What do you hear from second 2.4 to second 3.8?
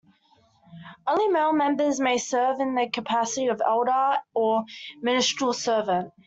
in the capacity of